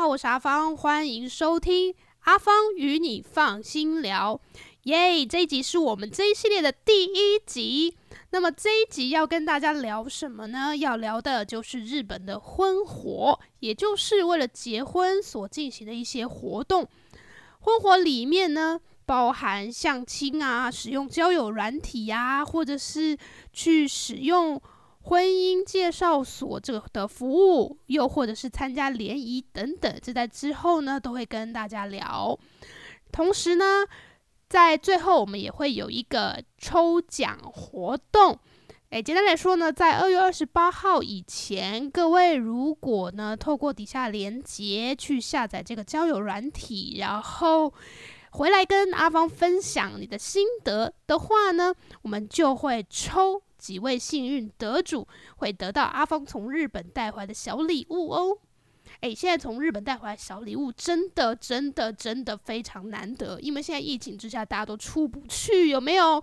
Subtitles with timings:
[0.00, 4.40] 好，我是阿芳，欢迎收听阿芳与你放心聊。
[4.84, 7.94] 耶，这一集是我们这一系列的第一集。
[8.30, 10.74] 那么这一集要跟大家聊什么呢？
[10.74, 16.88] 要聊的就是日本的婚活，也就是为了结婚所进行的一些活动。
[17.58, 23.18] 婚活里面呢，包含相亲啊，使用交友软体呀，或者是
[23.52, 24.58] 去使用。
[25.02, 32.38] 婚姻介绍所这个的服务，又或者是参加联谊等等，这在之后呢都会跟大家聊。
[33.10, 33.86] 同时呢，
[34.48, 38.38] 在最后我们也会有一个抽奖活动。
[38.90, 47.72] 诶，简单来说呢，在二月二十八号以前，各位如果呢透过底下链接去下载这个交友软体，然后
[48.32, 53.42] 回来跟阿芳分享你的心得的话呢，我们就会抽。
[53.60, 58.38] 几位幸运得主会得到阿峰从日本带回来的小礼物哦！
[59.02, 66.22] 诶，现在从日本带回来小礼物真的真的真的非常难得，因为现在疫情之下大家都出不去，有没有？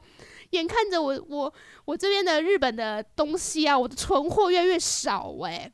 [0.52, 1.54] 眼看着我我
[1.86, 5.72] 我这边的日本的东西啊，我的存货越来越少诶。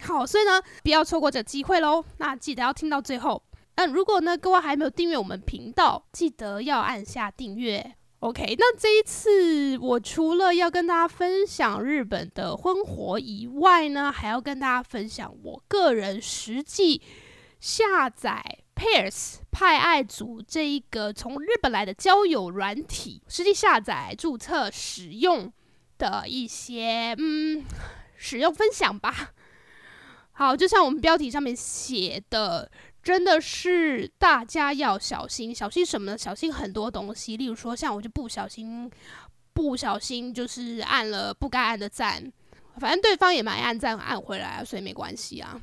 [0.00, 2.04] 好，所以呢，不要错过这机会喽！
[2.18, 3.42] 那记得要听到最后。
[3.76, 7.96] 那如果呢，各位还没有订阅我们频道，记得要按下订阅。
[8.24, 17.02] OK，那这一次我除了要跟大家分享日本的婚活以外呢，还要跟大家分享我个人实际
[17.60, 18.42] 下载
[18.74, 25.52] Pairs 派爱组这一个从日本来的交友软体，实际下载、注册、使用
[25.98, 27.62] 的一些嗯
[28.16, 29.32] 使用分享吧。
[30.32, 32.70] 好，就像我们标题上面写的。
[33.04, 36.16] 真的是大家要小心，小心什么呢？
[36.16, 38.90] 小心很多东西，例如说像我就不小心，
[39.52, 42.32] 不小心就是按了不该按的赞，
[42.80, 45.60] 反正对方也蛮按赞按回来，所以没关系啊。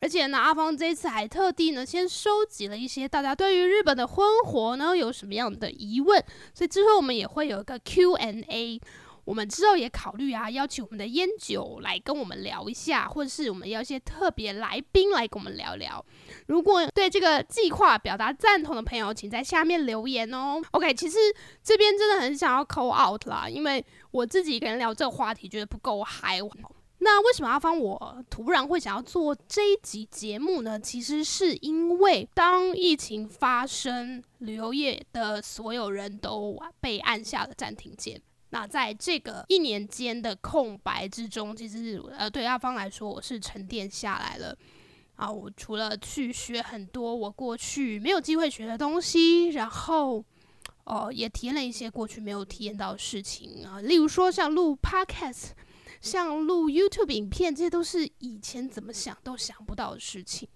[0.00, 6.22] 而且呢，阿芳这次还特地呢先收集了一些大家对于日本的婚活呢有什么样的疑问，
[6.52, 8.80] 所以之后我们也会有一个 Q&A。
[9.24, 16.04] 我们之后也考虑啊，邀请我们的烟酒来跟我们聊一下，或者是我们要一些特别来宾来跟我们聊聊。
[16.46, 20.60] 如果对这个计划表达赞同的朋友，请在下面留言哦。
[20.72, 21.18] OK，其实
[21.62, 26.38] 这边真的很想要 call out 啦，因为我自己一个人聊这个话题觉得不够嗨。
[26.98, 30.78] 那为什么阿芳我突然会想要做这一集节目呢？
[30.80, 38.20] 其实是因为当疫情发生，旅游业的所有人都被按下了暂停键。
[38.54, 44.56] 那在这个一年间的空白之中，其实呃，对阿芳来说，我是沉淀下来了
[45.16, 45.28] 啊。
[45.28, 50.24] 我除了去学很多我过去没有机会学的东西，然后
[50.84, 53.80] 哦，也体验了一些过去没有体验到的事情啊。
[53.80, 55.46] 例如说，像录 Podcast，
[56.00, 60.48] 像录 YouTube 影片，这些都是以前怎么想都想不到的事情。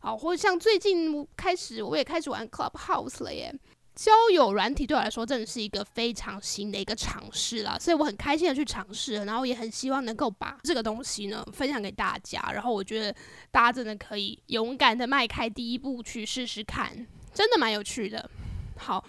[0.00, 3.50] 好，或者像最近开始，我也开始玩 Clubhouse 了耶。
[4.00, 12.40] 交友软体对我来说真的是一个非常新的一个尝试啦，所以我很开心的去尝试，然后也很希望能够把这个东西呢分享给大家。
[12.50, 13.14] 然后我觉得
[13.50, 18.30] 大家真的可以勇敢的迈开第一步去试试看，真的蛮有趣的。
[18.78, 19.04] 好，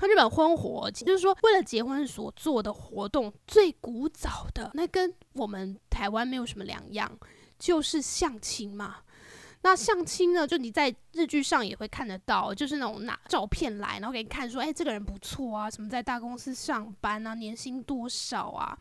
[0.00, 7.18] 日本婚活就是说为了结婚所做的活动，最古早的那跟我们台湾没有什么两样，
[7.58, 9.00] 就是相亲嘛。
[9.62, 10.46] 那相亲呢？
[10.46, 18.76] 就你在日剧上也会看得到，就是那种拿照片来，然后给你看，说，哎，这个人不错啊，什么在大公司上班啊，年薪多少啊，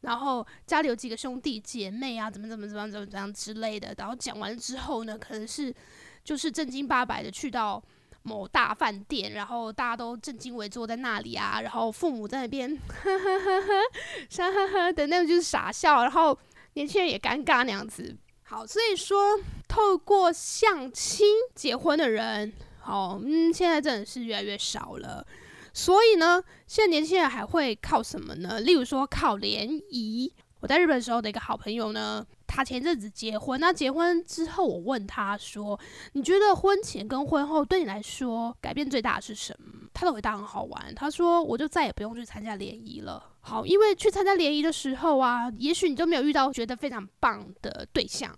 [0.00, 3.94] 然后家里有几个兄弟姐妹啊，怎么怎么怎么怎么怎样之类的。
[3.96, 5.72] 然后讲完之后呢，可能是
[6.24, 7.80] 就是正经八百的去到
[8.24, 13.68] 某大饭店，然后大家都正襟危坐在那里啊，然后父母在那边呵呵呵呵，
[14.28, 16.36] 傻呵呵的那种就是傻笑，然后
[16.72, 18.16] 年轻人也尴尬那样子。
[18.46, 25.26] 好，所以说透过相亲结婚的人，好，嗯，现在真的是越来越少了。
[25.72, 28.60] 所以呢，现在年轻人还会靠什么呢？
[28.60, 30.32] 例如说靠联谊。
[30.60, 33.58] 我在日本时候的一个好朋友呢，他前阵子结婚。
[33.60, 35.78] 那结婚之后，我问他说
[36.12, 48.36] ：“你觉得婚前跟婚后对你来说改变最大的是什么？”他的回答很好玩，他说：“我就再也不用去参加联谊了。”好，因为去参加联谊的时候啊，也许你都没有遇到觉得非常棒的对象。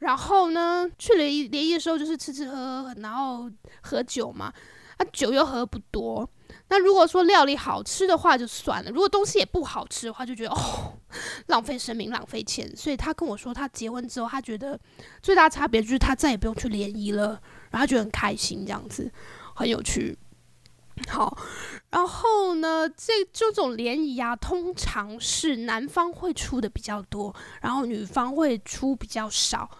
[0.00, 3.50] 然后呢，去联谊联谊的时候就是吃吃喝喝，然后
[3.82, 4.52] 喝酒嘛，
[4.98, 6.28] 啊，酒又喝不多。
[6.68, 10.98] 那如果说料理好吃的话就算了，如果东西也不好吃的话，就觉得哦，
[11.46, 12.70] 浪费生命，浪费钱。
[12.76, 14.78] 所以他跟我说，他结婚之后，他觉得
[15.22, 19.10] 最大差别就是他再也不用去联谊了，然后他觉得很开心，这样子
[19.54, 20.16] 很有趣。
[21.08, 21.36] 好，
[21.90, 29.70] 然后呢，这这种联谊啊，通常是男方会出的比较多，然后女方会出比较少。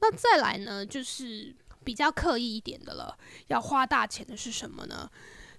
[0.00, 3.16] 那再来呢，就是比较刻意一点的了，
[3.48, 5.10] 要花大钱的是什么呢？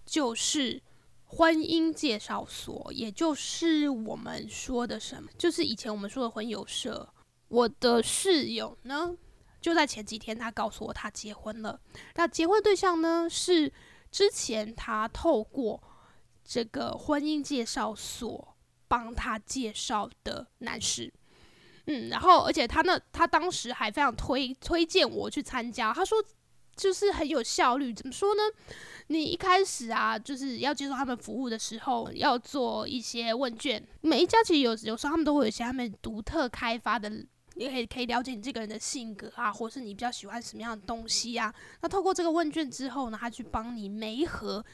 [0.06, 0.82] 就是
[1.26, 7.08] 婚姻介绍所，也就是我们说的什么，就是以前我们说的婚友社。
[7.50, 9.12] 我的室友呢，
[9.60, 11.80] 就在前几天，他告诉我他结婚了。
[12.14, 13.74] 那结婚对象呢，是
[14.12, 15.82] 之前他透过
[16.44, 18.56] 这个婚姻介绍所
[18.88, 21.14] 帮他介绍的男士。
[21.86, 26.24] 嗯，然后而且他那他当时还非常推推荐我去参加，他说
[26.76, 27.94] 就是很有效率。
[27.94, 28.42] 怎么说呢？
[29.08, 33.84] 你一开始啊，就是要接受他们服务的时候，要做一些问卷。
[34.02, 37.12] 每一家其实有有时候他们都会有一些他们独特开发的。
[37.60, 41.54] 你可以可以了解你这个人的性格啊，或是你比较喜欢什么样的东西啊。
[41.82, 44.66] 那透过这个问卷之后呢，他去帮你媒合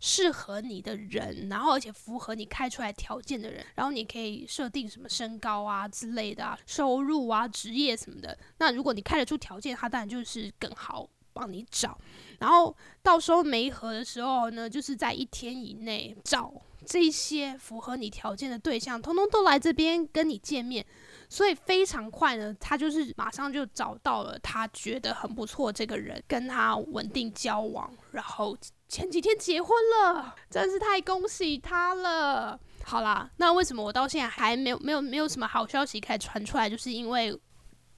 [0.00, 3.62] 适合你的人，然后而且符合你开出来条件的人。
[3.74, 8.36] 然后你可以设定什么身高啊之类的啊，收入啊、职业什么的。
[8.56, 11.98] 那如果你开得出条件，他当然就是更好帮你找。
[12.38, 16.50] 然后到时候媒合的时候呢，就是在一天以内找
[16.86, 20.86] 这些符合你条件的对象，通通都来这边跟你见面。
[21.30, 28.54] 所以非常快呢，他就是马上就找到了他觉得很不错这个人，跟他稳定交往，然后
[28.88, 29.70] 前几天结婚
[30.04, 32.58] 了，真是太恭喜他了。
[32.82, 36.68] 好啦，那为什么我到现在还没有没有没有什么好消息可以传出来？
[36.68, 37.40] 就是因为。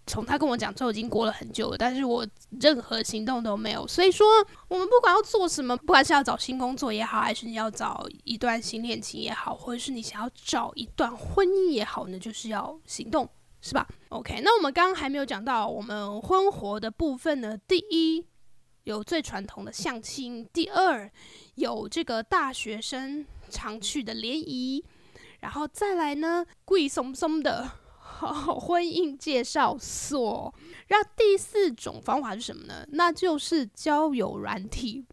[0.07, 2.27] 从他跟我讲之后，已经过了很久了，但是我
[2.61, 3.87] 任何行动都没有。
[3.87, 4.27] 所以说，
[4.67, 13.29] 我们不管要做什么，不管是要找新工作也好，还是你要找一段新恋情也好，或者是你想要找一段婚姻也好呢，就是要行动，
[13.61, 17.57] 是吧？OK，那我们刚刚还没有讲到我们婚活的部分呢。
[17.69, 18.27] 第一，
[18.83, 21.09] 有最传统的相亲；第二，
[21.55, 24.83] 有这个大学生常去的联谊；
[25.41, 27.82] 然后再来呢，贵松松的。
[28.61, 30.55] 婚姻介绍所，
[30.89, 32.87] 那第四种方法是什么呢？
[32.93, 35.05] 那就是交友软体。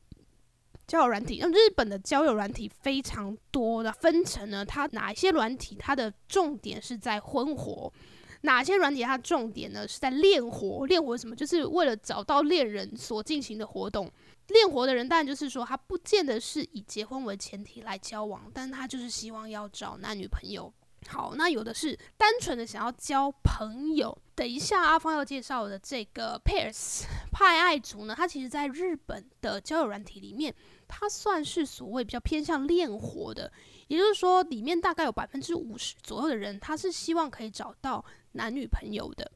[0.87, 7.93] 交友软体，那日本的交友软体非常多的分成呢，它哪一些软体它的重点是在婚活，
[8.41, 10.87] 哪些软体它重点呢是在恋活？
[10.87, 11.35] 恋活什么？
[11.35, 14.11] 就是为了找到恋人所进行的活动。
[14.47, 20.73] 恋活的人当然就是说，他不见得是以结婚为前提来交往，但他就是希望要找男女朋友。
[21.07, 24.15] 好，那有的是单纯的想要交朋友。
[24.35, 30.53] 等一下，阿芳要介绍的这个 Pairs 派爱族呢，它其实在日本的交友软体里面，
[30.87, 33.51] 它算是所谓比较偏向恋活的。
[33.87, 38.03] 也就是说，里面大概有百分之五十左右的人，他是希望可以找到
[38.33, 39.29] 男女朋友的。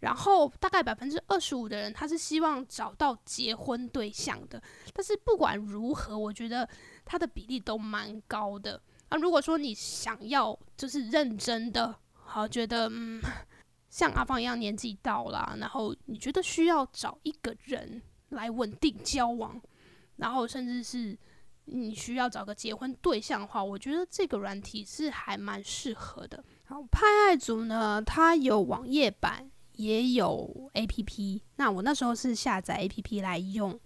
[0.00, 4.62] 然后大概百分之二十五的人，他是希望找到结婚对象的。
[4.94, 6.68] 但是不管如何，我觉得
[7.04, 8.80] 它的比例都蛮高的。
[9.10, 13.20] 那如果说你想要就是认真的，好觉得嗯，
[13.88, 19.60] 像阿芳一样年纪到了，然后你觉得需要找一个人来稳定交往，
[20.16, 21.18] 然后甚至是
[21.64, 26.44] 你需要找个结婚对象的话，我觉得这个软体是还蛮适合的。
[26.66, 29.50] 好，派爱组呢，它有网页版。
[29.78, 33.78] 也有 A P P，那我那时候是下载 A P P 来用，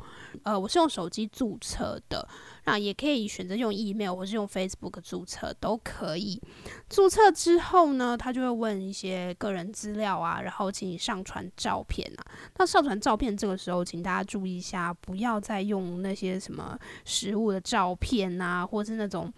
[0.42, 2.26] 呃，我是用手机注册的，
[2.64, 6.40] 那也可以选择用 email 或是用 Facebook 注册都可以。
[6.88, 12.24] 注册之后呢，他就会问一些个人资料啊，然后请你上传照片啊。
[12.56, 19.30] 那上传照片这个时候，请大家注意一下，不要再用那些什么实物的照片啊，或是那种。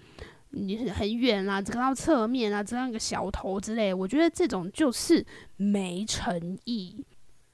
[0.55, 5.25] 你是很远啊，只看到侧面啊，只看个小头之类，我觉得这种就是
[5.57, 7.05] 没诚意。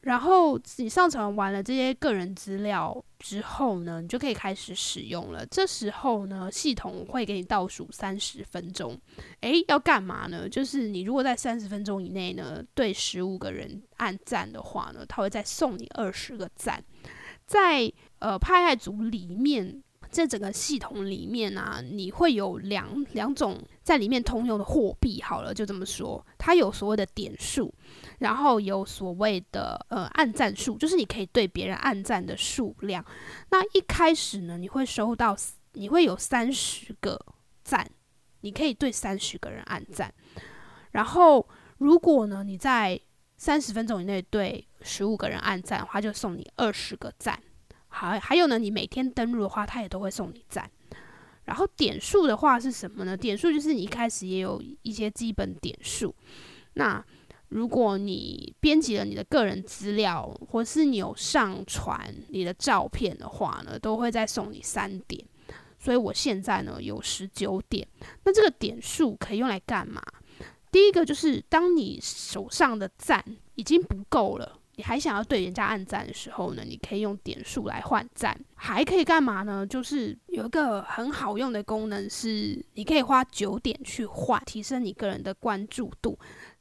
[0.03, 5.45] 然后你上传完了这些个人资料之后呢，你就可以开始使用了。
[5.45, 8.99] 这时候呢，系统会给你倒数三十分钟。
[9.43, 10.49] 诶，要干嘛呢？
[10.49, 16.83] 就是你如果在三十分钟以内呢，对十五个人按赞的话呢，他会再送你二十个赞。
[17.45, 19.83] 在呃派爱组里面。
[20.11, 25.23] 在整个系统里面啊，你会有两两种在里面通用的货币。
[25.23, 27.73] 好了，就这么说，它有所谓的点数，
[28.19, 33.05] 然后有所谓的呃按赞数，就是你可以对别人按赞的数量。
[33.51, 35.37] 那一开始呢，你会收到，
[35.73, 37.19] 你会有三十个
[37.63, 37.89] 赞，
[38.41, 40.13] 你可以对三十个人按赞。
[40.91, 41.49] 然后
[41.79, 43.01] 如果呢你在
[43.37, 47.41] 三十分钟以内对十五个人按赞的话，就送你二十个赞。
[48.09, 50.71] 还还有呢，你每天登录的话，它也都会送你赞。
[51.45, 53.17] 然后点数的话是什么呢？
[53.17, 56.15] 点数就是你一开始也有一些基本点数。
[56.75, 57.05] 那
[57.49, 65.25] 如果你编辑了你的个人资料，或是你有上传你的照片的话呢，都会再送你三点。
[65.79, 67.87] 所以我现在呢有十九点。
[68.25, 70.01] 那这个点数可以用来干嘛？
[70.71, 73.25] 第一个就是当你手上的赞
[73.57, 74.60] 已经不够了。
[74.81, 79.67] 你还想要对人家按赞的时候呢，你可以用点数来换赞，还可以干嘛呢？
[79.67, 86.19] 就是有一个很好用的功能是，你可以花九点去换，提升你个人的关注度。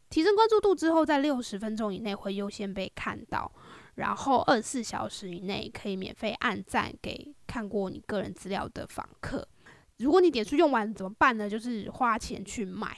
[0.10, 3.50] 提升关注度之后，在六十分钟以内会优先被看到，
[3.96, 9.48] 然后二十四小时以内可以免费按赞给看过你个人资料的访客。
[10.00, 11.50] 如果你点数用完怎么办呢？
[11.50, 12.98] 就是花钱去买。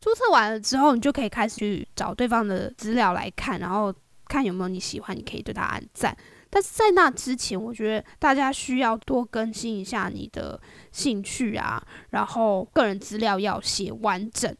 [0.00, 3.94] 注册完了之后，你就可以开始去找对方的资料来看，然后
[4.26, 6.16] 看有没有你喜欢，你可以对他按赞。
[6.48, 11.80] 但是在那之前，我觉得大家需要多更新一下你的兴趣啊，
[12.10, 14.52] 然后个人资料要写完整。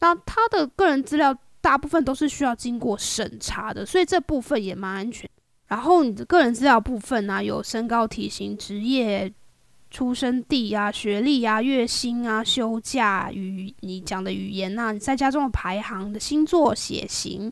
[0.00, 5.28] 那他的个人资料大部分都是需要经过审查的，所以这部分也蛮安全。
[5.68, 9.32] 然后你的个人资料部分呢，有身高、体型、职业。
[9.94, 17.48] 出生地啊、学历啊、月薪啊、休假语你讲的语言呐、你在家中的排行的星座、血型，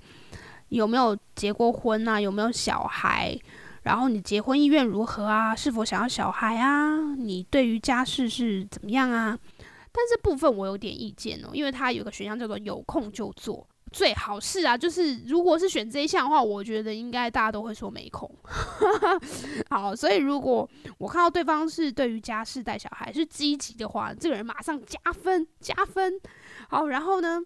[0.69, 2.21] 有没有结过婚啊？
[2.21, 3.39] 有没有小孩？
[3.85, 5.55] 然后你结婚意愿如何啊？
[5.55, 7.15] 是否想要小孩啊？
[7.15, 9.39] 你对于家事是怎么样啊？
[9.93, 13.65] 但这部分我有点意见哦，因为它有个选项叫做有空就做。
[13.93, 18.29] 最好是啊，就是如果是选这一项的话，我觉得应该大家都会说没空。
[19.69, 20.69] 好，所以如果
[20.99, 26.19] 我看到对方是对于家事带小孩是积极的话，这个人马上加分加分。
[26.69, 27.41] 好，然后呢，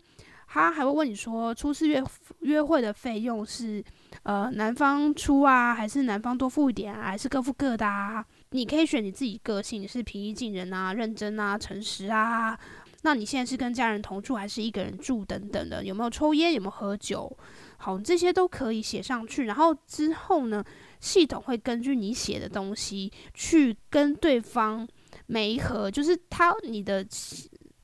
[0.46, 2.02] 他还会问你说，初次约
[2.40, 3.82] 约会的费用是
[4.22, 8.24] 呃男方出啊，还是男方多付一点啊，还是各付各的啊？
[8.50, 12.58] 你可以选你自己个性，是平易近人啊，认真啊，诚实啊。
[13.06, 15.84] 那你现在是跟家人同住还是一个人住等等的？
[15.84, 16.52] 有没有抽烟？
[16.54, 17.38] 有没有喝酒？
[17.76, 19.44] 好，这些都可以写上去。
[19.44, 20.64] 然后之后呢，
[20.98, 24.84] 系统会根据你写的东西去跟对方
[25.26, 27.06] 媒合，就是他你的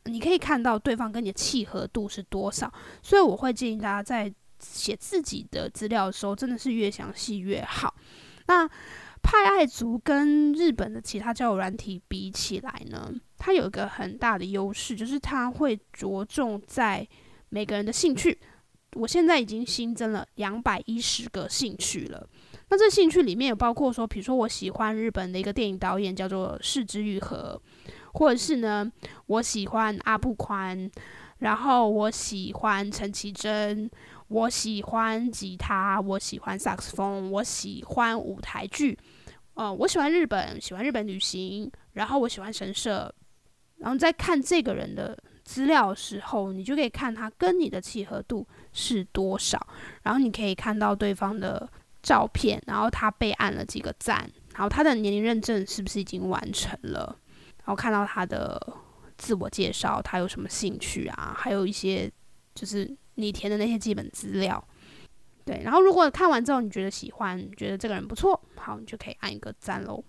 [0.07, 2.73] 你可以看到对方跟你的契合度是多少。
[3.00, 7.95] 所以我会建议大家在写自己的资料的时候，真的是越详细越好。
[8.49, 8.69] 那
[9.23, 13.12] 派爱族跟日本的其他交友软体比起来呢？
[13.38, 17.07] 它有一个很大的优势，就是它会着重在
[17.49, 18.38] 每个人的兴趣。
[18.95, 22.29] 我现在已经新增了两百一十个兴趣了。
[22.69, 27.61] 那这兴趣里面有包括说，比如说我喜欢日本的一个电影导演叫做市之愈合，
[28.12, 28.91] 或者是呢
[29.26, 30.91] 我喜欢阿布宽，
[31.38, 33.91] 然后我喜欢陈绮贞，
[34.29, 38.99] 我喜欢吉他，我喜欢萨克斯风，我喜欢舞台剧，
[39.55, 43.15] 呃，我喜欢日本，喜欢日本旅行，然后我喜欢神社。
[43.79, 49.61] 然后在看这个人的资料的时候，你就可以看他跟你的契合度是多少。
[50.03, 51.69] 然后你可以看到对方的
[52.01, 54.19] 照片，然后他被按了几个赞，
[54.55, 57.19] 然后他的年龄认证是不是已经完成了？
[57.59, 58.59] 然后看到他的
[59.19, 61.35] 自我介绍，他有什么兴趣啊？
[61.37, 62.11] 还有一些
[62.55, 64.65] 就是你填的那些基本资料。
[65.45, 70.03] 对，然后如果看完之后你觉得喜欢，觉得这个人不错，好，你就可以按一个赞喽。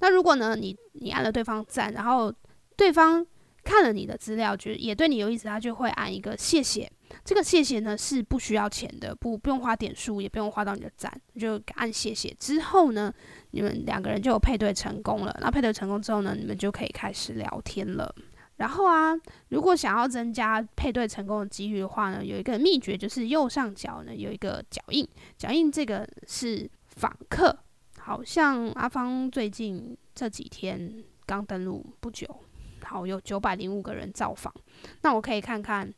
[0.00, 2.32] 那如果呢，你你按了对方赞，然后
[2.76, 3.26] 对方
[3.64, 6.90] 看了你的资料，觉得也对你有意思，他就会按一个谢谢。
[7.24, 13.12] 这个谢谢呢是不需要钱的，不不用花点数，也不用花到你的赞，就按谢谢之后呢，
[13.52, 15.34] 你们两个人就有配对成功了。
[15.40, 18.14] 那配对成功之后呢，你们就可以开始聊天了。
[18.56, 19.14] 然后啊，
[19.48, 27.56] 如果想要增加配对成功的几率的话呢，有一个秘诀就是右上角呢有一个脚印，脚印这个是访客，
[27.98, 32.26] 好像阿芳最近这几天刚登录不久。
[32.84, 34.54] 好，有九百零五个人造访，
[35.02, 35.92] 那我可以看看，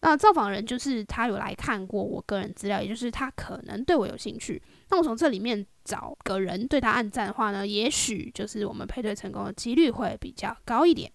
[0.00, 4.62] 那造访人就是他有来看过我个人资料，也就是他可能对我有兴趣。
[4.90, 11.10] 那我从这里面找个人对他按赞的话呢，也许就是我们配对成功的几率会比较高一点。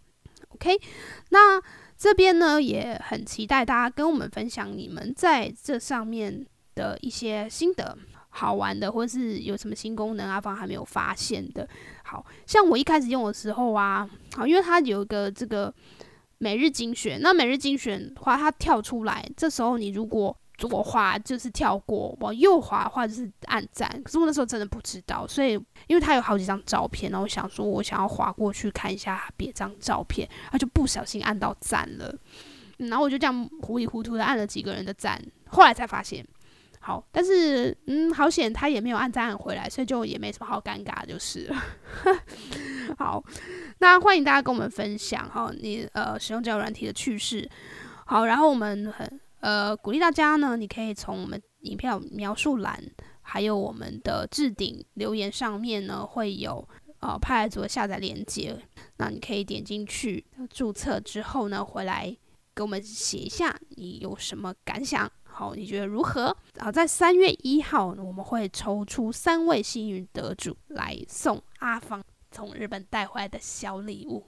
[0.61, 0.77] OK，
[1.29, 1.61] 那
[1.97, 7.97] 这边呢也很期待大家跟我们分享你们在这上面的一些心得。
[8.31, 11.67] 好玩的，或是有什么新功能，阿芳还没有发现的。
[12.03, 15.73] 好像我一开始用的时候啊，好，因为它有一个这个
[16.37, 23.89] 每日精选，那每日精选的话，它跳出来，这时候你如果左滑就是跳过，往右滑的话就是按赞。
[24.03, 25.53] 可是我那时候真的不知道，所以
[25.87, 32.13] 因为他有好几张照片，然后我想说我想要滑过去看一下别张照片，然后就不小心按到赞了。
[32.77, 36.25] 然后我就这样糊里糊涂的按了几个人的赞，后来才发现。
[36.81, 41.53] 好，但是嗯，好险他也没有按赞回来，所以就也没什么好尴尬，就是。
[42.97, 43.23] 好，
[43.79, 47.47] 那欢迎大家跟我们分享哈，你呃使用交友软体的趣事。
[48.05, 52.81] 好，然后我们很呃鼓励大家呢，你可以从我们影片描述栏，
[53.21, 56.67] 还有我们的置顶留言上面呢，会有
[56.99, 58.57] 呃派来组的下载链接，
[58.97, 62.15] 那你可以点进去注册之后呢，回来
[62.55, 65.09] 给我们写一下你有什么感想。
[65.23, 66.35] 好，你觉得如何？
[66.57, 74.25] 好，在三月一号，我们会抽出三位幸运得主来送阿芳从日本带回来的小礼物。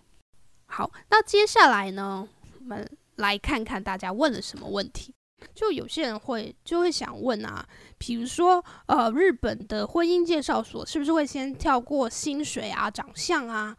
[0.67, 2.25] 好，那接下来呢，
[2.59, 2.89] 我们
[3.21, 5.13] 来看看大家问了什么问题。
[5.55, 13.75] 就有些人会就会想问啊，比如说，呃，日本的婚姻介绍所是不是会先跳过薪水啊、长相啊？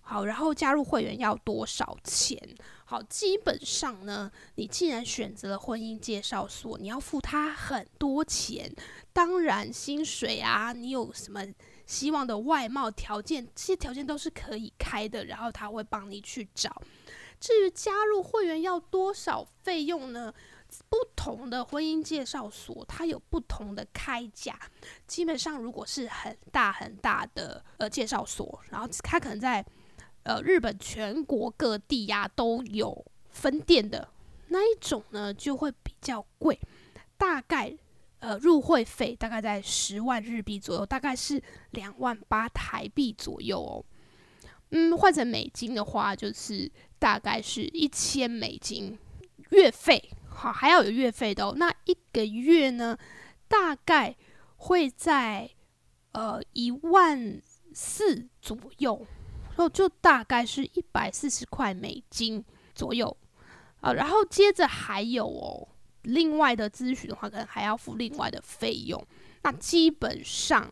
[0.00, 2.38] 好，然后加入会员要多少钱？
[2.86, 8.74] 好，基本上呢，你既然选择了婚姻介绍所，你要付他很多钱。
[9.12, 11.46] 当然，薪水啊，你有什么
[11.86, 16.82] 希望的外貌条件，这些条件都是可以开的，然后他会帮你去找。
[17.42, 20.32] 至于加入会员要多少费用呢？
[20.88, 24.56] 不同的婚姻介绍所，它有不同的开价。
[25.08, 29.62] 基本上，如果是很大很大的呃介绍所，然后它可能在
[30.22, 34.08] 呃日本全国各地呀都有分店的
[34.48, 36.56] 那一种呢，就会比较贵。
[37.18, 37.76] 大概
[38.20, 43.84] 呃入会费大概在十万日币左右，大概是两万八台币左右哦。
[44.72, 48.98] 嗯，换成美金的话，就是大概是一千美金
[49.50, 50.10] 月费。
[50.28, 51.54] 好，还要有月费的哦。
[51.56, 52.96] 那一个月呢，
[53.48, 54.16] 大概
[54.56, 55.48] 会在
[56.12, 57.40] 呃一万
[57.74, 59.06] 四左右，
[59.48, 62.42] 然后就大概是一百四十块美金
[62.74, 63.14] 左右
[63.82, 63.92] 啊。
[63.92, 65.68] 然后接着还有哦，
[66.02, 69.06] 另外的咨询的话，可能还要付另外的费用。
[69.42, 70.70] 那基本上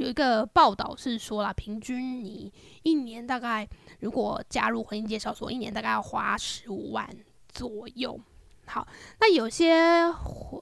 [0.00, 2.50] 有一个报道是说啦，平均你
[2.84, 7.06] 一年大概如果加入婚姻介绍所，一年大概要花十五万
[7.50, 8.18] 左右。
[8.64, 8.88] 好，
[9.18, 9.74] 那有些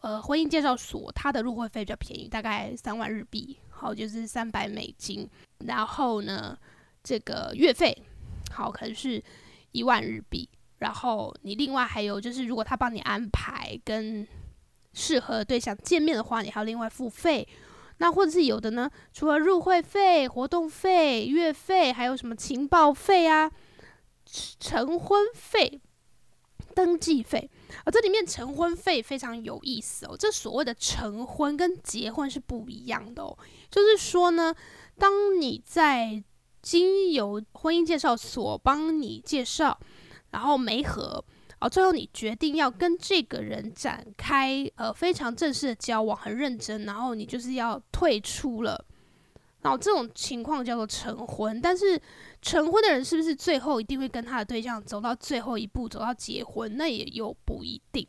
[0.02, 5.28] 呃婚姻介绍所，它的入会费比较便宜，大概三万日币，好，就是三百美金。
[5.66, 6.58] 然后呢，
[7.04, 7.96] 这个月费
[8.50, 9.22] 好可能是
[9.70, 10.48] 一万日币。
[10.78, 14.26] 然后你另外还有就是，如果他帮你安排跟
[14.94, 17.46] 适合对象见面的话，你还要另外付费。
[17.98, 23.50] 那或者是有的呢，除了入会费、活动费、月费，还有什么情报费啊、
[24.58, 25.80] 成婚费。
[26.74, 27.50] 登记费，
[27.84, 30.14] 而这里面成婚费非常有意思哦。
[30.16, 33.36] 这所谓的成婚跟结婚是不一样的哦。
[33.68, 34.54] 就是说呢，
[34.96, 36.22] 当你在
[36.62, 39.76] 经由婚姻介绍所帮你介绍，
[40.30, 41.24] 然后媒合，
[41.60, 48.84] 哦，最后你决定要跟这个人展开呃非常正式的交往，很认真，然后你就是要退出了。
[49.60, 52.00] 然后这种情况叫做成婚，但是
[52.40, 56.76] 成婚的人是不是最后一定会跟他的对象走到最后一步，走到结婚？
[56.76, 58.06] 那也有不一定。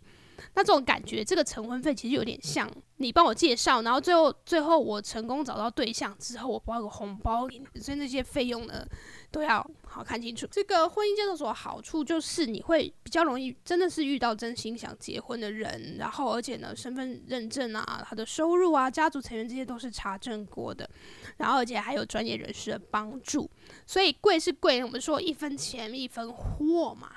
[0.56, 8.86] 那这种感觉，这个成婚费其实有点像你帮我介绍，然后最后最后我成功找到对象之后，我包个红包给你，所以那些费用呢
[9.32, 10.46] 都要好看清楚。
[10.52, 20.90] 这个婚姻介绍所好处就是你会比较容易真的是遇到真心想结婚的人，然后而且呢身份认证啊、他的收入啊、家族成员这些都是查证过的，
[21.38, 23.50] 然后而且还有专业人士的帮助，
[23.86, 27.12] 所以贵是贵，我们说一分钱一分货嘛，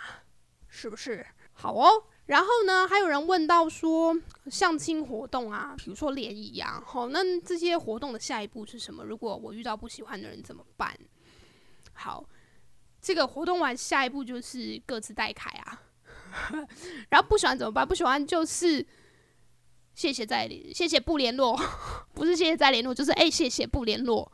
[0.68, 1.27] 是不是？
[1.55, 2.05] 好哦。
[2.26, 9.04] 然后呢，还有人问到说相亲活动啊，比如说联谊啊，好，那这些活动的下一步是什么？
[9.04, 10.96] 如果我遇到不喜欢的人怎么办？
[11.92, 12.24] 好，
[13.00, 15.82] 这个活动完下一步就是各自带开啊，
[17.11, 17.87] 然后不喜欢怎么办？
[17.87, 18.87] 不喜欢就是
[19.94, 21.58] 谢谢再，谢谢不联络，
[22.14, 24.30] 不是谢谢再联络，就是哎谢谢不联络。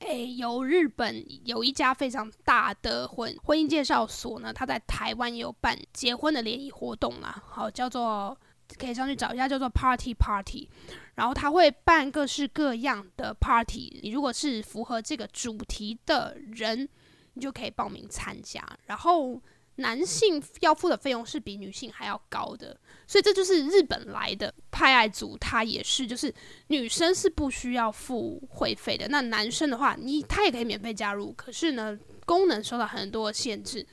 [0.00, 8.36] 诶，有日本有一家非常大的婚婚姻介绍所呢，他在台湾也有办结婚的联谊活动啊，好叫做
[8.78, 10.68] 可以上去找一下，叫做 Party Party，
[11.14, 16.88] 然后他会办各式各样的 Party，你如果是符合这个主题的人，
[17.34, 19.40] 你就可以报名参加，然后。
[19.76, 22.74] 男性要付的费用是比女性还要高的，
[23.06, 26.32] 所以这就是日本来的派爱组，他也是，就是
[26.68, 29.06] 女生是不需要付会费的。
[29.08, 33.86] 那男生的话，你他也可以免费加入，可是呢，功能受到很多限制。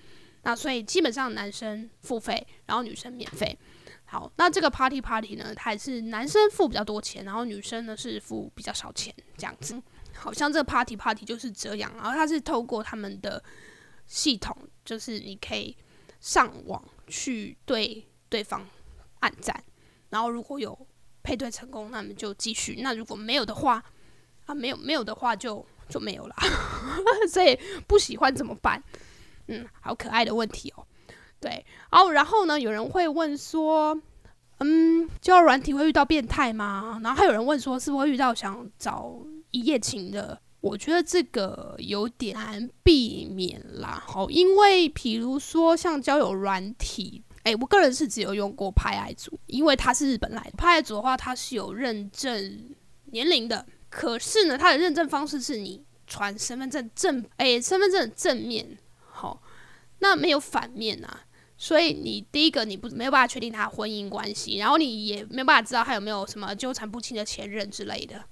[0.43, 3.57] 那所以基本上男生付费，然后女生免费。
[4.05, 9.81] 好，那这个 party party 呢，还是男生付比较多钱，然后女生呢是付比较少钱这样子。
[10.15, 13.43] 好像这个 party party 就是这样，然后他是透过他们的。
[14.05, 15.75] 系统就是你可以
[16.19, 18.65] 上网去对对方
[19.19, 19.63] 按赞，
[20.09, 20.77] 然后如果有
[21.21, 23.83] 配对成功，那么就继续；那如果没有的话，
[24.45, 26.35] 啊，没有没有的话就就没有了。
[27.31, 28.83] 所以不喜欢怎么办？
[29.47, 30.85] 嗯，好可爱的问题哦。
[31.39, 34.01] 对，哦，然后呢，有人会问说，
[34.59, 36.99] 嗯，交友软体会遇到变态吗？
[37.03, 39.17] 然后还有人问说，是不是会遇到想找
[39.51, 40.41] 一夜情的？
[40.63, 50.51] 我觉得这个有点难避免啦，好，因为比如说像交友软体，诶，我个人是只有用过派爱组，因为它是日本来的。
[50.55, 52.73] 派爱组的话，它是有认证
[53.07, 59.43] 年龄的，可是呢，它的认证方式是你传身份证正，诶，身份证正面，好，
[59.99, 61.25] 那没有反面啊。
[61.57, 68.23] 所以你第一个你不没有办法确定他婚姻关系，然后你也没有办法知道他有没有什么纠缠不清的前任之类的。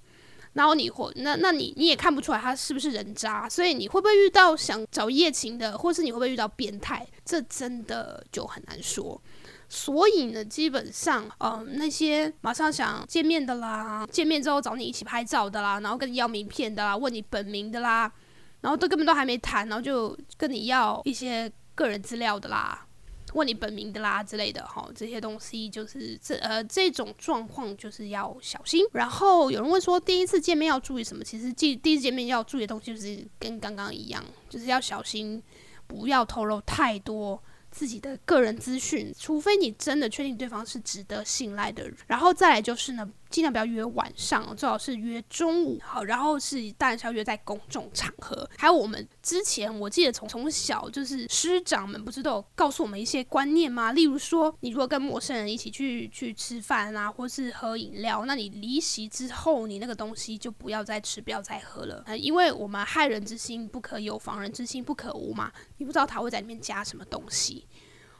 [0.54, 9.22] 然后你或那那你你也看不出来他是不是人渣，所以你会不会遇到想找夜情的，或是你会不会遇到变态，这真的就很难说。
[9.70, 18.12] 所以呢，基本上，嗯，那些马上想见面的啦，见面之后找你一起拍照的啦，然后跟你要名片的啦，问你本名的啦，
[18.60, 22.86] 然后都根本都还没谈，然后就跟你要一些个人资料的啦。
[23.34, 28.86] 问你本名的啦之类的哈，这些东西就是这呃这种状况就是要小心。
[28.94, 31.24] 然后有人问说第一次见面要注意什么？
[31.24, 35.42] 其实第第一次见面要注意的东西就是跟刚刚一样，就是要小心
[35.88, 37.42] 不要透露太多。
[37.74, 48.48] 自己的个人资讯，除非你真的确定对方是值得信赖的人，然后再来就是呢，尽量不要约晚上，最好是约中午，好，然后是当然是要约在公众场合。
[48.58, 53.94] 还有我们之前我记得从从小就是师长们不是都有告诉我们一些观念吗？
[53.94, 67.66] 例如说，你如果跟陌生人一起去去吃饭啊，或是喝饮料，那你离席之后，你那个东西就不要再吃，不要再喝了，呃，因为我们害人之心不可有，防人之心不可无嘛，你不知道他会在里面加什么东西。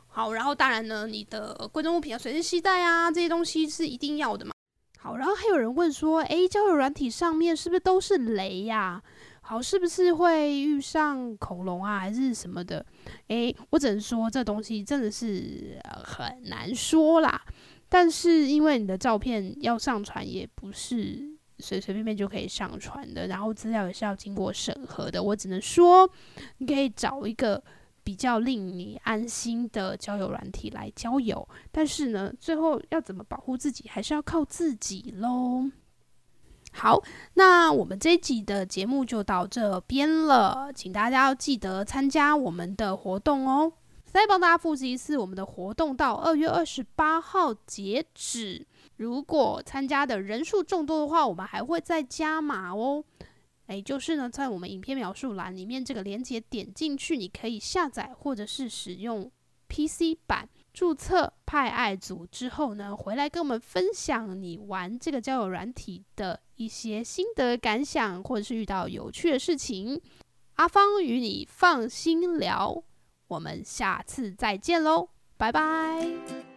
[0.08, 4.52] 好，然后当然呢，你的贵重物品要随身携带啊，这些东西是一定要的嘛。
[5.04, 9.02] 好，然后还有人问说，诶，交友软体上面是不是都是雷呀？
[9.42, 12.86] 好，是不是会遇上恐龙啊，还是什么的？
[13.30, 17.42] 诶，我只能说这东西真的是很难说啦。
[17.90, 21.20] 但是因为你的照片要上传，也不是
[21.58, 25.24] 随随便便就可以上传的，然后资料也是要经过审核的。
[25.24, 26.08] 我只能说，
[26.60, 27.64] 你可以找一个。
[28.04, 35.70] 比较令你安心的交友软体来交友，但是呢，最后要怎么保护自己，还是要靠自己喽。
[36.74, 37.02] 好，
[37.34, 43.74] 那我们这一集的节目就到这边了，请大家要记得参加我们的活动哦。
[44.06, 48.66] 再帮大家复习一次，我们的活动到二月二十八号截止，
[48.98, 53.04] 如果参加的人数众多的话，我们还会再加码哦。
[53.76, 59.32] 也就是呢，在我们影片描述栏里面这个链接点进去，你可以下载或者是使用
[59.68, 70.02] PC 版注册派爱组之后呢，回来跟我们分享你玩这个交友软体的一些心得感想，或者是遇到有趣的事情。
[70.56, 72.84] 阿芳与你放心聊，
[73.28, 76.51] 我们下次再见喽，拜拜。